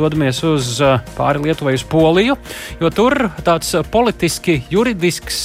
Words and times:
Dodamies 0.00 0.38
uz 0.48 0.78
pāri 1.16 1.42
Lietuvai, 1.44 1.74
uz 1.76 1.84
Poliju, 1.84 2.38
jo 2.80 2.90
tur 2.94 3.26
tāds 3.44 3.74
politiski 3.92 4.62
juridisks 4.72 5.40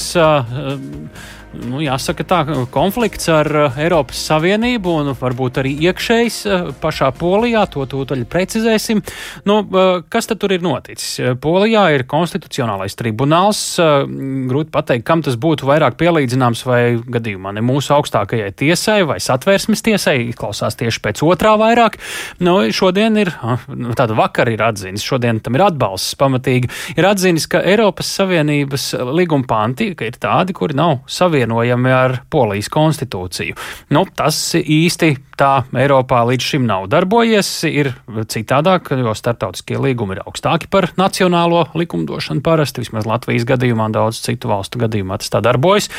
nu, 1.64 1.80
jāsaka, 1.84 2.26
tā, 2.28 2.40
konflikts 2.74 3.30
ar 3.32 3.50
uh, 3.50 3.78
Eiropas 3.82 4.20
Savienību 4.30 4.94
un 5.02 5.12
varbūt 5.18 5.60
arī 5.62 5.72
iekšējs 5.88 6.38
uh, 6.46 6.66
pašā 6.82 7.12
Polijā. 7.18 7.64
To 7.74 7.86
tūdaļ 7.90 8.26
precizēsim. 8.32 9.02
Nu, 9.48 9.62
uh, 9.64 10.04
kas 10.12 10.30
tad 10.30 10.42
tur 10.42 10.54
ir 10.56 10.64
noticis? 10.66 11.38
Polijā 11.42 11.86
ir 11.96 12.06
konstitucionālais 12.10 12.98
tribunāls. 13.00 13.62
Grūti 13.80 14.74
pateikt, 14.74 15.06
kam 15.08 15.24
tas 15.26 15.38
būtu 15.42 15.68
vairāk 15.70 15.98
pielīdzināms 16.00 16.66
vai 16.68 16.82
gadījumā 17.00 17.56
ne 17.56 17.64
mūsu 17.66 17.96
augstākajai 17.96 18.52
tiesai 18.60 19.00
vai 19.08 19.20
satvērsmes 19.24 19.84
tiesai. 19.86 20.18
Klausās 20.38 20.78
tieši 20.80 21.02
pēc 21.06 21.24
otrā 21.26 21.56
vairāk. 21.62 21.98
Nu, 22.44 22.58
šodien 22.76 23.20
ir, 23.22 23.34
nu, 23.72 23.96
tāda 23.98 24.18
vakar 24.18 24.52
ir 24.52 24.64
atzinis, 24.66 25.06
šodien 25.06 25.42
tam 25.44 25.58
ir 25.58 25.66
atbalsts 25.70 26.18
pamatīgi. 26.20 26.72
Ir 27.00 27.10
atzinis, 27.10 27.48
ka 27.52 27.64
Eiropas 27.66 28.12
Savienības 28.20 28.92
līguma 29.16 29.48
panti 29.50 29.92
ir 29.94 30.20
tādi, 30.22 30.56
kuri 30.56 30.78
nav 30.78 31.00
savienoti 31.12 31.45
savienojami 31.46 31.92
ar 31.94 32.18
Polijas 32.30 32.70
konstitūciju. 32.74 33.56
Nu, 33.94 34.06
tas 34.16 34.56
īsti 34.56 35.16
tā 35.36 35.66
Eiropā 35.76 36.24
līdz 36.30 36.46
šim 36.48 36.66
nav 36.66 36.88
darbojies. 36.90 37.50
Ir 37.68 37.92
citādāk, 38.32 38.92
jo 38.96 39.14
starptautiskie 39.16 39.78
līgumi 39.78 40.16
ir 40.16 40.24
augstāki 40.24 40.70
par 40.72 40.90
nacionālo 40.98 41.66
likumdošanu 41.76 42.42
parasti, 42.42 42.82
vismaz 42.82 43.06
Latvijas 43.06 43.46
gadījumā, 43.48 43.90
daudz 43.94 44.22
citu 44.24 44.50
valstu 44.50 44.80
gadījumā 44.82 45.20
tas 45.20 45.32
tā 45.34 45.42
darbojas. 45.44 45.90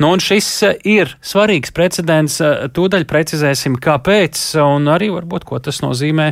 Nu, 0.00 0.10
un 0.14 0.22
šis 0.22 0.48
ir 0.84 1.12
svarīgs 1.20 1.74
precedents. 1.76 2.40
Tūdaļ 2.76 3.06
precizēsim, 3.08 3.76
kāpēc, 3.82 4.40
un 4.64 4.88
arī 4.92 5.10
varbūt, 5.12 5.46
ko 5.46 5.60
tas 5.62 5.82
nozīmē 5.84 6.30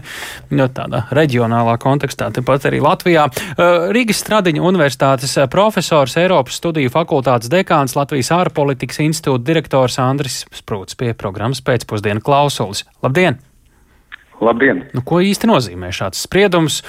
no 0.57 0.69
tādā 0.73 1.05
reģionālā 1.15 1.77
kontekstā, 1.83 2.31
tepat 2.35 2.71
arī 2.71 2.81
Latvijā. 2.85 3.29
Rīgas 3.95 4.25
Stradiņa 4.25 4.65
universitātes 4.65 5.37
profesors, 5.53 6.17
Eiropas 6.21 6.59
studiju 6.59 6.93
fakultātes 6.93 7.53
dekāns, 7.53 7.97
Latvijas 7.99 8.33
ārpolitikas 8.35 8.64
institūta 8.73 9.45
direktors 9.45 9.99
Andris 9.99 10.45
Sprūts 10.55 10.97
pie 10.97 11.13
programmas 11.15 11.61
pēcpusdienu 11.65 12.23
klausulis. 12.25 12.85
Labdien! 13.03 13.39
Labdien! 14.41 14.85
Nu, 14.95 15.03
ko 15.07 15.21
īsti 15.21 15.51
nozīmē 15.51 15.93
šāds 15.95 16.25
spriedums? 16.27 16.83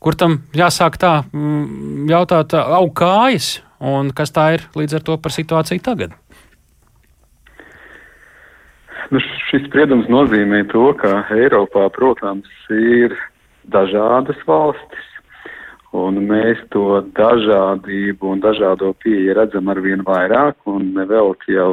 Kur 0.00 0.16
tam 0.16 0.38
jāsāk 0.56 0.96
tā 0.96 1.24
mm, 1.28 2.08
jautāt, 2.08 2.54
aug 2.56 2.94
kājas, 2.96 3.60
un 3.80 4.14
kas 4.16 4.32
tā 4.32 4.46
ir 4.56 4.64
līdz 4.76 4.96
ar 4.96 5.04
to 5.04 5.18
par 5.20 5.34
situāciju 5.34 5.84
tagad? 5.84 6.16
Nu, 9.10 9.20
šis 9.50 9.66
spriedums 9.66 10.08
nozīmē 10.08 10.62
to, 10.70 10.92
ka 10.96 11.24
Eiropā, 11.34 11.88
protams, 11.92 12.48
ir 12.70 13.16
dažādas 13.68 14.38
valstis, 14.46 15.06
un 15.96 16.20
mēs 16.28 16.60
to 16.74 17.00
dažādību 17.16 18.34
un 18.34 18.42
dažādo 18.44 18.92
pieeju 19.02 19.34
redzam 19.38 19.70
arvien 19.72 20.04
vairāk, 20.06 20.56
un 20.70 20.92
vēl 20.94 21.34
jau 21.50 21.72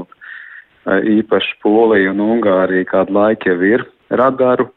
īpaši 0.87 1.59
Polija 1.63 2.13
un 2.13 2.23
Ungārija 2.25 2.87
kādu 2.89 3.17
laiku 3.17 3.51
jau 3.51 3.61
ir 3.61 3.85
radaru 4.09 4.69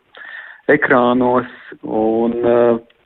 ekrānos, 0.70 1.48
un 1.83 2.36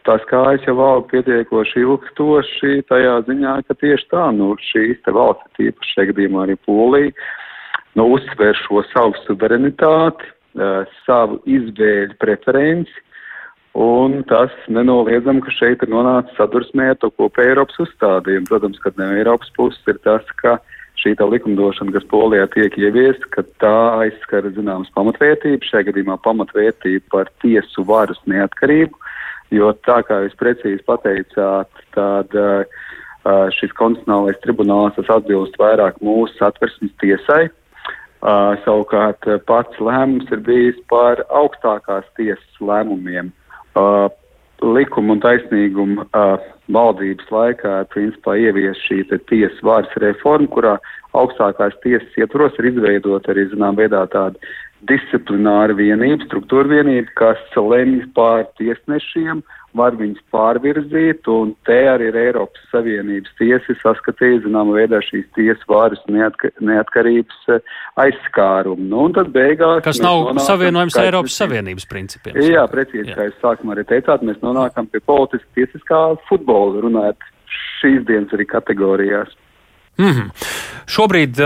tās 0.05 0.24
kājas 0.28 0.64
jau 0.68 0.77
aug 0.84 1.06
pietiekoši 1.12 1.84
ilgstoši 1.84 2.82
tajā 2.90 3.20
ziņā, 3.28 3.56
ka 3.68 3.77
tieši 3.80 4.10
tā, 4.10 4.28
nu, 4.36 4.52
šīs 4.72 5.00
te 5.05 5.14
valsts, 5.16 5.48
tīpaši 5.58 5.94
šajā 5.94 6.10
gadījumā 6.12 6.44
arī 6.44 6.58
Polija, 6.66 7.12
nu, 7.96 8.08
uzsver 8.16 8.58
šo 8.64 8.82
savu 8.90 9.16
suverenitāti, 9.24 10.32
savu 11.06 11.40
izvēļu 11.50 12.18
preferenci, 12.20 13.00
Un 13.75 14.20
tas 14.30 14.53
nenoliedzam, 14.70 15.41
ka 15.42 15.50
šeit 15.50 15.80
ir 15.83 15.91
nonācis 15.91 16.36
sadursmē 16.39 16.92
ar 16.92 16.98
to 17.03 17.11
kopēju 17.11 17.56
Eiropas 17.56 17.80
uzstādījumu. 17.83 18.47
Protams, 18.47 18.78
ka 18.78 18.92
no 18.94 19.08
Eiropas 19.17 19.50
puses 19.56 19.91
ir 19.91 19.98
tas, 20.06 20.28
ka 20.39 20.61
šī 21.03 21.17
likumdošana, 21.19 21.91
kas 21.97 22.06
Polijā 22.06 22.47
tiek 22.55 22.78
ieviesta, 22.78 23.27
ka 23.34 23.42
tā 23.58 23.74
aizskara 24.05 24.55
zināmas 24.55 24.92
pamatvērtības, 24.95 25.73
šajā 25.73 25.89
gadījumā 25.90 26.20
pamatvērtība 26.23 27.11
par 27.11 27.33
tiesu 27.42 27.83
varas 27.84 28.20
neatkarību, 28.30 28.95
jo 29.51 29.74
tā 29.83 30.01
kā 30.07 30.23
jūs 30.23 30.39
precīzi 30.39 30.86
pateicāt, 30.86 31.84
tad 31.98 32.39
uh, 32.39 32.63
šis 33.58 33.74
konstitucionālais 33.74 34.39
tribunāls 34.46 34.98
atbilst 35.02 35.58
vairāk 35.58 35.98
mūsu 35.98 36.39
satversmes 36.39 36.95
tiesai. 37.02 37.48
Uh, 38.24 38.55
savukārt 38.64 39.27
pats 39.51 39.80
lēmums 39.83 40.30
ir 40.33 40.40
bijis 40.46 40.79
par 40.89 41.27
augstākās 41.29 42.07
tiesas 42.17 42.63
lēmumiem. 42.63 43.34
Uh, 43.74 44.07
likuma 44.62 45.17
un 45.17 45.23
taisnīguma 45.23 46.05
uh, 46.07 46.36
valdības 46.73 47.30
laikā 47.35 47.73
principā 47.92 48.36
ievies 48.40 48.79
šī 48.86 49.02
tiesas 49.29 49.58
vārds 49.67 49.96
reforma, 50.02 50.48
kurā 50.48 50.77
augstākās 51.18 51.77
tiesas 51.83 52.20
ietvaros 52.20 52.57
ir 52.58 52.70
izveidot 52.73 53.27
arī, 53.30 53.48
zinām, 53.51 53.77
veidā 53.79 54.05
tāda 54.13 54.39
disciplināra 54.89 55.77
vienība, 55.77 56.24
struktūra 56.28 56.70
vienība, 56.70 57.11
kas 57.18 57.42
lemj 57.56 58.06
pār 58.17 58.46
tiesnešiem 58.61 59.42
var 59.74 59.96
viņus 59.98 60.22
pārvirzīt, 60.30 61.27
un 61.30 61.50
te 61.67 61.77
arī 61.90 62.06
ir 62.12 62.18
Eiropas 62.18 62.62
Savienības 62.70 63.33
tiesa 63.40 63.74
saskatīja, 63.80 64.45
zināmā 64.45 64.77
veidā, 64.77 65.00
šīs 65.02 65.27
tiesas 65.34 65.64
vāras 65.70 66.02
neatka, 66.06 66.52
neatkarības 66.62 67.50
eh, 67.50 67.74
aizskārumu. 68.05 68.86
Nu, 68.92 69.08
un 69.08 69.17
tad 69.17 69.33
beigās. 69.34 69.83
Kas 69.86 69.98
nav 70.02 70.30
savienojums 70.46 70.98
ar 71.01 71.11
Eiropas 71.11 71.39
Savienības 71.42 71.89
principiem. 71.90 72.39
Jā, 72.39 72.66
precīzi, 72.70 73.11
jā. 73.11 73.18
kā 73.18 73.28
jūs 73.28 73.40
sākumā 73.42 73.74
arī 73.74 73.86
teicāt, 73.90 74.22
mēs 74.27 74.39
nonākam 74.46 74.86
pie 74.92 75.02
politiski 75.02 75.64
tiesiskā 75.64 76.05
futbola, 76.30 76.84
runājot 76.86 77.30
šīs 77.80 78.06
dienas 78.06 78.36
arī 78.36 78.46
kategorijās. 78.55 79.34
Mm 79.98 80.10
-hmm. 80.10 80.30
Šobrīd 80.90 81.38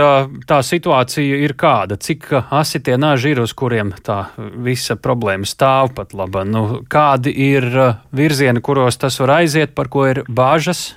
tā 0.49 0.57
situācija 0.65 1.37
ir 1.45 1.53
kāda, 1.53 1.95
cik 1.95 2.27
asi 2.51 2.81
tie 2.83 2.97
naži 2.97 3.31
ir, 3.31 3.39
uz 3.39 3.53
kuriem 3.53 3.93
tā 4.03 4.25
visa 4.37 4.95
problēma 4.95 5.45
stāv 5.45 5.93
pat 5.95 6.13
laba. 6.13 6.43
Nu, 6.43 6.81
kādi 6.89 7.31
ir 7.31 7.63
virzieni, 8.11 8.61
kuros 8.61 8.97
tas 8.97 9.19
var 9.19 9.29
aiziet, 9.29 9.75
par 9.75 9.87
ko 9.87 10.07
ir 10.07 10.23
bāžas? 10.27 10.95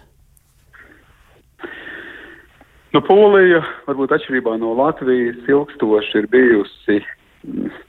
Nu, 2.92 3.00
Polija, 3.00 3.62
varbūt 3.86 4.10
atšķirībā 4.12 4.58
no 4.58 4.74
Latvijas, 4.74 5.36
ilgstoši 5.48 6.18
ir 6.18 6.26
bijusi 6.26 7.04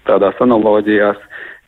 tādās 0.06 0.35
analoģijās 0.40 1.18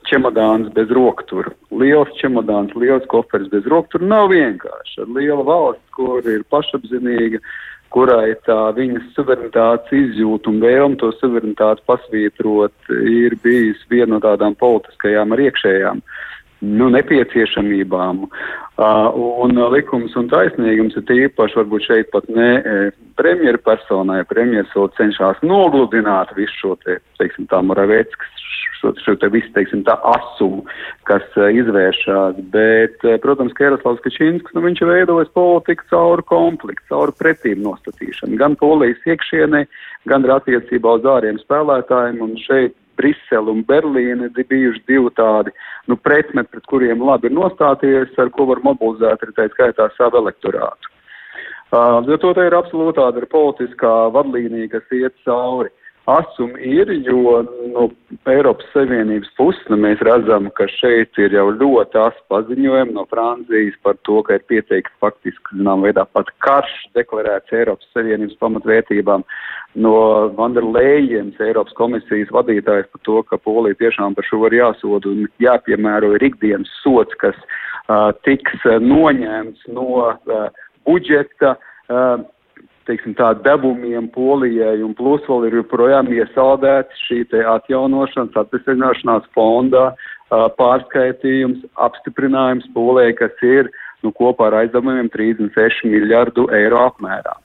čemodāns 0.05 0.69
bez 0.73 0.89
roktura. 0.89 1.51
Liels 1.71 2.09
čemodāns, 2.21 2.75
liels 2.75 3.05
koferis 3.07 3.49
bez 3.49 3.65
roktura 3.65 4.05
nav 4.05 4.29
vienkārši. 4.29 5.01
Ar 5.01 5.07
lielu 5.07 5.43
valsts, 5.43 5.89
kur 5.97 6.21
ir 6.29 6.43
pašapzinīga, 6.53 7.37
uh, 7.37 7.74
kurai 7.93 8.35
tā 8.47 8.59
viņas 8.75 9.11
suverenitātes 9.15 9.93
izjūta 9.95 10.51
un 10.51 10.61
vēlme 10.63 10.99
to 11.01 11.11
suverenitāti 11.19 11.85
pasvītrot 11.89 12.93
ir 13.11 13.37
bijis 13.43 13.81
viena 13.91 14.15
no 14.15 14.21
tādām 14.23 14.57
politiskajām 14.59 15.35
ar 15.35 15.43
iekšējām 15.47 16.01
nu, 16.65 16.89
nepieciešamībām. 16.89 18.23
Uh, 18.75 19.09
un 19.45 19.59
likums 19.71 20.15
un 20.19 20.29
taisnīgums 20.31 20.97
ir 20.97 21.05
tīpaši 21.07 21.59
varbūt 21.59 21.87
šeit 21.87 22.09
pat 22.11 22.27
ne 22.31 22.49
e, 22.57 22.75
premjera 23.19 23.59
personai. 23.63 24.23
Premjeras 24.27 24.73
vēl 24.75 24.89
cenšas 24.97 25.43
nogludināt 25.45 26.33
visu 26.35 26.55
šo 26.59 26.75
te, 26.83 26.97
teiksim, 27.19 27.47
tā 27.51 27.61
Moravēckas 27.63 28.45
šo, 28.79 28.93
šo 29.03 29.15
te 29.21 29.29
visu, 29.33 29.49
teiksim, 29.55 29.83
tā 29.87 29.95
asumu, 30.11 30.63
kas 31.09 31.25
uh, 31.39 31.49
izvēršās. 31.53 32.39
Bet, 32.53 32.97
uh, 33.03 33.17
protams, 33.23 33.55
ka 33.57 33.67
Jaroslavs 33.67 34.03
Kačīnskis, 34.05 34.55
nu, 34.55 34.63
viņš 34.65 34.85
veidojas 34.87 35.33
politiku 35.35 35.87
caur 35.91 36.23
konfliktu, 36.29 36.87
caur 36.93 37.13
pretīm 37.19 37.63
nostatīšanu, 37.65 38.39
gan 38.41 38.57
polijas 38.61 39.03
iekšienē, 39.09 39.65
gan 40.11 40.25
arī 40.25 40.39
attiecībā 40.39 40.97
uz 40.99 41.07
āriem 41.17 41.39
spēlētājiem. 41.43 42.21
Un 42.25 42.35
šeit 42.45 42.75
Brisele 42.95 43.51
un 43.51 43.63
Berlīne 43.67 44.29
ir 44.29 44.49
bijuši 44.49 44.83
divi 44.87 45.11
tādi 45.17 45.53
nu, 45.91 45.97
pretmeti, 45.99 46.51
pret 46.53 46.67
kuriem 46.71 47.03
labi 47.03 47.29
ir 47.29 47.35
nostāties, 47.35 48.13
ar 48.21 48.31
ko 48.35 48.47
var 48.51 48.63
mobilizēt 48.63 49.25
arī 49.25 49.35
tā 49.35 49.47
skaitā 49.53 49.89
savu 49.97 50.21
elektorātu. 50.23 50.91
Uh, 51.75 51.99
jo 52.07 52.15
to 52.21 52.31
te 52.37 52.45
ir 52.45 52.55
absolūti 52.55 53.01
tāda 53.01 53.25
politiskā 53.27 53.93
vadlīnija, 54.15 54.69
kas 54.77 54.95
iet 54.95 55.15
cauri. 55.27 55.73
Asumi 56.05 56.61
ir, 56.61 56.91
jo 57.01 57.39
no 57.73 57.87
Eiropas 58.29 58.67
Savienības 58.75 59.31
puses 59.39 59.63
nu, 59.73 59.79
mēs 59.81 60.03
redzam, 60.05 60.51
ka 60.53 60.67
šeit 60.69 61.17
ir 61.17 61.33
jau 61.33 61.47
ļoti 61.49 61.97
asa 61.97 62.21
paziņojumi 62.29 62.93
no 62.93 63.07
Francijas 63.09 63.73
par 63.81 63.97
to, 64.05 64.19
ka 64.27 64.37
ir 64.37 64.43
pieteikts 64.45 64.93
faktiski, 65.01 65.57
zinām, 65.57 65.81
veidā 65.81 66.03
pat 66.13 66.29
karš 66.45 66.75
deklarēts 66.93 67.55
Eiropas 67.57 67.89
Savienības 67.97 68.37
pamatvērtībām. 68.43 69.25
No 69.81 69.95
Vanderlējienas 70.37 71.41
Eiropas 71.41 71.73
komisijas 71.79 72.29
vadītājs 72.37 72.85
par 72.93 73.05
to, 73.09 73.17
ka 73.25 73.41
Polija 73.41 73.81
tiešām 73.81 74.13
par 74.13 74.29
šo 74.29 74.43
var 74.45 74.53
jāsoda 74.53 75.09
un 75.09 75.25
jāpiemēro 75.41 76.13
ir 76.19 76.27
ikdienas 76.29 76.69
sots, 76.83 77.17
kas 77.17 77.41
uh, 77.89 78.11
tiks 78.29 78.61
uh, 78.69 78.77
noņemts 78.77 79.65
no 79.73 79.89
uh, 80.05 80.47
budžeta. 80.85 81.57
Uh, 81.89 82.21
teiksim, 82.87 83.15
tā 83.17 83.33
devumiem 83.45 84.07
Polijai, 84.13 84.77
un 84.85 84.93
plus 84.97 85.23
vēl 85.29 85.47
ir 85.49 85.59
joprojām 85.61 86.11
iesaldēts 86.13 87.07
šī 87.07 87.23
atjaunošanas, 87.55 88.37
atvesaļināšanās 88.43 89.27
fondā 89.35 89.89
pārskaitījums, 90.59 91.65
apstiprinājums 91.87 92.69
Polijai, 92.73 93.13
kas 93.17 93.43
ir 93.45 93.69
nu, 94.05 94.13
kopā 94.15 94.49
ar 94.49 94.61
aizdevumiem 94.63 95.09
36 95.13 95.85
miljardu 95.89 96.47
eiro 96.53 96.85
apmērā. 96.89 97.35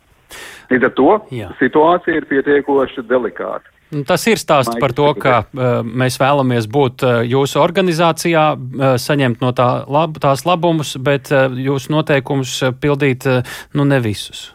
Līdz 0.71 0.87
ar 0.87 0.95
to 0.95 1.11
Jā. 1.35 1.51
situācija 1.59 2.21
ir 2.21 2.27
pietiekoši 2.31 3.05
delikāta. 3.09 3.67
Nu, 3.91 4.05
tas 4.07 4.23
ir 4.31 4.39
stāsts 4.39 4.77
par 4.79 4.93
to, 4.95 5.09
ka 5.19 5.41
uh, 5.43 5.81
mēs 5.83 6.21
vēlamies 6.21 6.69
būt 6.71 7.03
uh, 7.03 7.17
jūsu 7.27 7.59
organizācijā, 7.59 8.45
uh, 8.55 8.95
saņemt 9.03 9.43
no 9.43 9.51
tā 9.57 9.67
lab, 9.91 10.21
tās 10.23 10.47
labumus, 10.47 10.95
bet 11.03 11.33
jūsu 11.35 11.97
noteikumus 11.97 12.55
pildīt 12.79 13.27
nu, 13.75 13.89
ne 13.91 13.99
visus. 14.05 14.53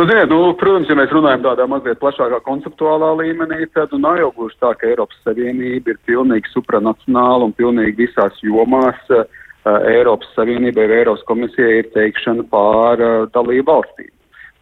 Nu, 0.00 0.06
ziniet, 0.08 0.30
nu, 0.32 0.54
protams, 0.56 0.88
ja 0.88 0.94
mēs 0.96 1.10
runājam 1.12 1.42
tādā 1.44 1.66
mazliet 1.68 1.98
plašākā 2.00 2.38
konceptuālā 2.46 3.10
līmenī, 3.18 3.66
tad 3.76 3.90
nu, 3.92 3.98
nav 4.00 4.16
jau 4.16 4.30
gluži 4.32 4.54
tā, 4.62 4.70
ka 4.80 4.86
Eiropas 4.88 5.18
Savienība 5.26 5.92
ir 5.92 5.98
pilnīgi 6.08 6.48
supranacionāla 6.54 7.44
un 7.44 7.52
pilnīgi 7.58 8.06
visās 8.06 8.38
jomās 8.40 9.12
uh, 9.12 9.26
Eiropas 9.90 10.30
Savienībai 10.38 10.86
vai 10.88 11.02
Eiropas 11.02 11.26
komisijai 11.28 11.82
ir 11.82 11.90
teikšana 11.92 12.46
pār 12.48 13.04
uh, 13.04 13.26
dalību 13.34 13.66
valstīm 13.68 14.08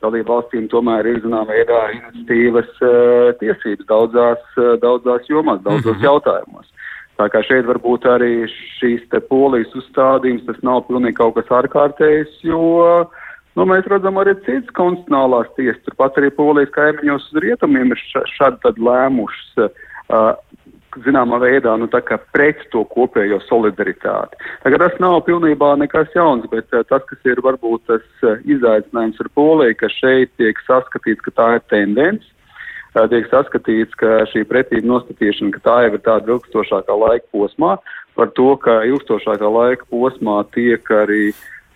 dalību 0.02 0.32
valstīm 0.32 0.66
tomēr 0.74 1.06
ir 1.06 1.22
zināmā 1.22 1.54
veidā 1.54 1.84
iniciatīvas 2.00 2.74
uh, 2.82 3.30
tiesības 3.38 3.86
daudzās, 3.94 4.42
uh, 4.58 4.74
daudzās 4.82 5.30
jomās, 5.30 5.62
daudzos 5.62 5.94
mm 5.94 6.00
-hmm. 6.00 6.08
jautājumos. 6.08 6.66
Tā 7.22 7.30
kā 7.30 7.44
šeit 7.46 7.70
varbūt 7.70 8.10
arī 8.10 8.50
šīs 8.80 9.06
te 9.14 9.22
polijas 9.22 9.70
uzstādījums, 9.70 10.50
tas 10.50 10.58
nav 10.66 10.82
pilnīgi 10.90 11.20
kaut 11.22 11.38
kas 11.38 11.56
ārkārtējs, 11.62 12.42
jo 12.42 13.06
nu, 13.58 13.66
mēs 13.68 13.88
redzam 13.90 14.20
arī 14.20 14.36
citas 14.46 14.70
konstitucionālās 14.78 15.50
tiesas, 15.58 15.82
turpat 15.86 16.18
arī 16.20 16.30
polijas 16.34 16.72
kaimiņos 16.76 17.30
uz 17.32 17.42
rietumiem 17.44 17.94
ir 17.94 18.04
šādi 18.36 18.74
lēmušas. 18.78 19.70
Uh, 20.08 20.32
zināmā 21.04 21.38
veidā 21.42 21.74
nu, 21.78 21.88
pret 22.32 22.62
to 22.72 22.84
kopējo 22.94 23.40
solidaritāti. 23.46 24.38
Tagad 24.64 24.82
tas 24.84 24.96
nav 25.02 25.20
pilnībā 25.26 25.74
nekas 25.78 26.08
jauns, 26.16 26.46
bet 26.50 26.66
uh, 26.72 26.84
tas, 26.88 27.04
kas 27.08 27.18
ir 27.28 27.42
varbūt 27.44 27.84
tas 27.90 28.06
uh, 28.24 28.40
izaicinājums 28.48 29.20
ar 29.20 29.30
Poliju, 29.34 29.76
ka 29.78 29.90
šeit 29.92 30.32
tiek 30.40 30.58
saskatīts, 30.66 31.22
ka 31.26 31.34
tā 31.36 31.48
ir 31.58 31.64
tendence. 31.70 32.26
Uh, 32.96 33.06
tiek 33.10 33.28
saskatīts, 33.30 33.94
ka 34.00 34.24
šī 34.32 34.44
pretība 34.48 34.88
nostatīšana, 34.94 35.52
ka 35.58 35.64
tā 35.66 35.76
jau 35.86 35.94
ir 35.94 36.02
tāda 36.06 36.34
ilgstošākā 36.34 36.98
laika 37.04 37.26
posmā, 37.36 37.76
par 38.18 38.32
to, 38.34 38.50
ka 38.64 38.80
ilgstošākā 38.88 39.52
laika 39.54 39.86
posmā 39.92 40.40
tiek 40.56 40.88
arī 41.04 41.30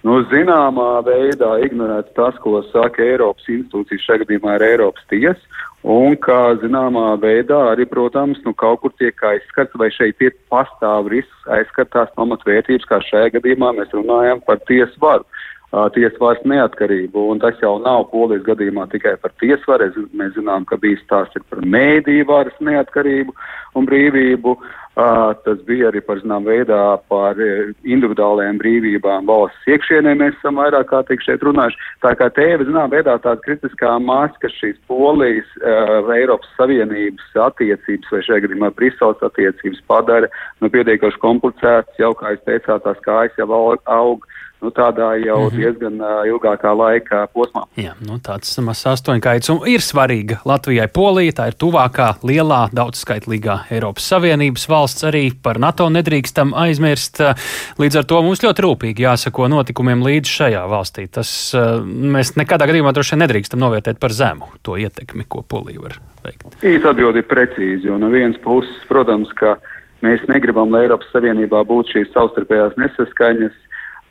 nu, 0.07 0.21
zināmā 0.33 0.91
veidā 1.07 1.57
ignorēts 1.67 2.15
tas, 2.19 2.39
ko 2.45 2.61
saka 2.71 3.05
Eiropas 3.05 3.49
institūcijas, 3.49 4.07
šajā 4.07 4.25
gadījumā 4.25 4.57
ir 4.59 4.71
Eiropas 4.73 5.11
tiesa, 5.13 5.61
Un 5.83 6.15
kā 6.15 6.55
zināmā 6.63 7.17
veidā 7.19 7.57
arī, 7.73 7.83
protams, 7.91 8.39
nu, 8.47 8.53
kaut 8.55 8.85
kur 8.85 8.93
tiek 9.03 9.19
aizskarts, 9.27 9.75
vai 9.75 9.89
šeit 9.91 10.21
ir 10.23 10.37
pastāv 10.47 11.09
risks 11.11 11.49
aizskartās 11.51 12.13
pamatvērtības, 12.15 12.87
kā 12.87 13.01
šajā 13.03 13.33
gadījumā 13.35 13.73
mēs 13.81 13.91
runājam 13.91 14.39
par 14.47 14.61
tiesvaru, 14.69 15.27
uh, 15.27 15.52
tiesvaras 15.73 16.43
neatkarību. 16.45 17.29
Un 17.33 17.41
tas 17.41 17.57
jau 17.63 17.79
nav 17.81 18.11
polijas 18.13 18.45
gadījumā 18.49 18.89
tikai 18.93 19.17
par 19.23 19.33
tiesvaru. 19.41 19.89
Mēs 20.13 20.37
zinām, 20.37 20.69
ka 20.69 20.77
bija 20.81 21.01
stāsts 21.01 21.49
par 21.49 21.65
mēdīju 21.65 22.29
varas 22.29 22.57
neatkarību 22.61 23.35
un 23.79 23.89
brīvību. 23.89 24.57
Uh, 24.93 25.33
tas 25.41 25.57
bija 25.65 25.89
arī 25.89 26.03
par 26.05 26.19
zinām 26.21 26.45
veidā 26.45 26.99
par 27.09 27.39
individuālajām 27.41 28.59
brīvībām 28.61 29.25
valsts 29.25 29.71
iekšienē. 29.73 30.13
Mēs 30.21 30.37
esam 30.37 30.61
vairāk 30.61 30.91
kā 30.91 31.01
tik 31.09 31.25
šeit 31.25 31.41
runājuši. 31.41 31.81
Tā 32.05 32.13
kā 32.21 32.29
ir 32.45 32.67
zinām 32.69 32.93
veidā 32.93 33.17
tāda 33.25 33.41
kritiskā 33.41 33.95
māsa, 34.05 34.37
ka 34.43 34.53
šīs 34.53 34.77
polijas 34.93 35.49
uh, 35.63 36.13
Eiropas 36.13 36.53
Savienības 36.59 37.33
attiecības 37.49 38.13
vai 38.13 38.21
šajā 38.29 38.45
gadījumā 38.45 38.73
Briseles 38.77 39.25
attiecības 39.25 39.81
padara 39.89 40.29
nu, 40.61 40.69
pietiekoši 40.69 41.25
komplicētas. 41.25 41.97
Jau 41.97 42.13
kā 42.21 42.37
jūs 42.37 42.45
teicāt, 42.45 42.85
tās 42.85 43.01
kājas 43.09 43.41
jau 43.41 43.49
aug 43.89 44.29
nu, 44.63 44.71
tādā 44.71 45.15
jau 45.27 45.39
mm 45.41 45.49
-hmm. 45.49 45.57
diezgan 45.57 46.01
uh, 46.01 46.23
ilgākā 46.27 46.73
laika 46.77 47.27
posmā. 47.35 47.65
Jā, 47.77 47.93
nu, 48.07 48.19
tāds 48.23 48.55
mazs 48.63 48.87
astoņkaits 48.87 49.51
un 49.51 49.59
ir 49.67 49.81
svarīga 49.81 50.39
Latvijai 50.45 50.89
Polija. 50.89 51.33
Tā 51.33 51.47
ir 51.51 51.57
tuvākā, 51.59 52.15
lielā, 52.23 52.69
daudzskaitlīgā 52.73 53.59
Eiropas 53.71 54.09
Savienības 54.09 54.69
valsts. 54.69 55.05
Arī 55.05 55.33
par 55.43 55.59
NATO 55.59 55.89
nedrīkstam 55.89 56.55
aizmirst. 56.55 57.19
Līdz 57.79 57.99
ar 57.99 58.05
to 58.05 58.23
mums 58.23 58.43
ļoti 58.43 58.63
rūpīgi 58.63 59.03
jāsako 59.03 59.49
notikumiem 59.49 60.03
līdz 60.03 60.29
šajā 60.29 60.63
valstī. 60.69 61.09
Tas 61.11 61.55
uh, 61.55 61.83
mēs 61.87 62.37
nekādā 62.37 62.67
gadījumā 62.71 62.93
droši 62.93 63.17
vien 63.17 63.23
nedrīkstam 63.27 63.61
novērtēt 63.61 63.99
par 63.99 64.13
zemu 64.13 64.47
to 64.63 64.77
ietekmi, 64.77 65.25
ko 65.29 65.43
Polija 65.43 65.81
var 65.81 65.99
veikt. 66.25 66.47
Īsta 66.63 66.95
atbildi 66.95 67.19
ir 67.19 67.27
precīzi, 67.27 67.87
jo 67.87 67.99
no 67.99 68.09
vienas 68.09 68.39
puses, 68.45 68.79
protams, 68.89 69.33
ka 69.33 69.57
mēs 70.03 70.23
negribam, 70.29 70.71
lai 70.71 70.87
Eiropas 70.87 71.11
Savienībā 71.13 71.65
būtu 71.67 71.97
šīs 71.97 72.15
savstarpējās 72.15 72.79
nesaskaņas 72.79 73.53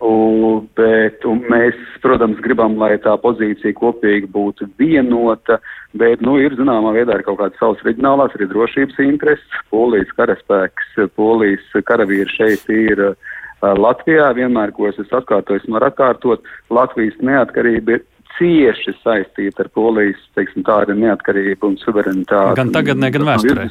Un, 0.02 0.64
bet, 0.74 1.22
un 1.30 1.44
mēs, 1.52 1.78
protams, 2.02 2.40
gribam, 2.42 2.74
lai 2.82 2.96
tā 3.04 3.14
pozīcija 3.22 3.76
kopīgi 3.78 4.26
būtu 4.34 4.66
vienota, 4.82 5.60
bet, 5.94 6.24
nu, 6.26 6.40
ir 6.42 6.56
zināmā 6.58 6.96
veidā 6.96 7.20
ir 7.20 7.26
kaut 7.28 7.38
kādas 7.38 7.62
savas 7.62 7.84
reģionālās, 7.86 8.34
arī 8.34 8.48
drošības 8.50 8.98
intereses. 9.06 9.60
Polijas 9.70 10.10
karaspēks, 10.18 10.96
polijas 11.20 11.78
karavīri 11.86 12.34
šeit 12.34 12.66
ir 12.74 13.04
uh, 13.12 13.30
Latvijā. 13.62 14.32
Vienmēr, 14.40 14.74
ko 14.74 14.90
es 14.90 14.98
esmu 14.98 15.22
atkārtojis, 15.22 15.70
var 15.70 15.86
atkārtot, 15.92 16.50
Latvijas 16.74 17.22
neatkarība 17.22 18.00
ir 18.00 18.06
cieši 18.40 18.96
saistīta 19.04 19.68
ar 19.68 19.70
polijas, 19.76 20.22
teiksim, 20.34 20.66
tā 20.66 20.82
ir 20.88 20.96
neatkarība 20.98 21.70
un 21.70 21.78
suverenitāte. 21.78 22.58
Gan 22.58 22.74
tagad, 22.74 22.98
ne 22.98 23.14
gan 23.14 23.28
vēsturē. 23.30 23.70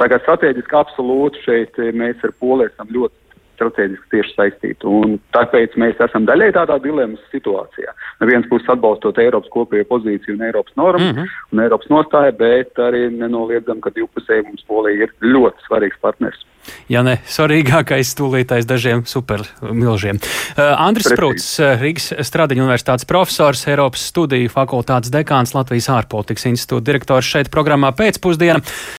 Tā 0.00 0.08
kā 0.08 0.20
strateģiski 0.24 0.80
absolūti 0.80 1.44
šeit 1.44 1.82
mēs 1.92 2.24
ar 2.24 2.32
poliju 2.40 2.72
esam 2.72 2.94
ļoti 2.94 3.29
strateģiski 3.60 4.10
tieši 4.14 4.36
saistīti. 4.36 4.88
Un 4.88 5.18
tāpēc 5.36 5.76
mēs 5.80 6.00
esam 6.08 6.26
daļai 6.28 6.50
tādā 6.56 6.80
dilemmas 6.82 7.22
situācijā. 7.34 7.92
No 8.20 8.28
vienas 8.30 8.48
puses 8.50 8.72
atbalstot 8.72 9.20
Eiropas 9.20 9.52
kopējo 9.52 9.88
pozīciju 9.92 10.38
un 10.38 10.46
Eiropas 10.48 10.76
normas 10.80 11.12
mm 11.12 11.18
-hmm. 11.18 11.34
un 11.52 11.64
Eiropas 11.66 11.92
nostāju, 11.92 12.36
bet 12.40 12.80
arī 12.80 13.08
nenoliedzam, 13.12 13.80
ka 13.80 13.92
divpusēji 13.92 14.46
mums 14.48 14.64
Polija 14.68 15.04
ir 15.04 15.12
ļoti 15.20 15.68
svarīgs 15.68 16.00
partners. 16.00 16.46
Ja 16.90 17.00
ne 17.06 17.16
svarīgākais 17.24 18.10
stūlītais 18.12 18.66
dažiem 18.68 19.04
supermilžiem. 19.08 20.18
Uh, 20.20 20.74
Andris 20.82 21.08
Sprūts, 21.08 21.46
uh, 21.62 21.80
Rīgas 21.80 22.10
Stradiņu 22.26 22.66
universitātes 22.66 23.06
profesors, 23.08 23.62
Eiropas 23.70 24.04
studiju 24.10 24.50
fakultātes 24.52 25.12
dekāns, 25.14 25.54
Latvijas 25.56 25.88
ārpolitikas 25.94 26.48
institūta 26.50 26.84
direktors 26.90 27.30
šeit 27.30 27.50
programmā 27.54 27.92
pēcpusdiena. 27.96 28.60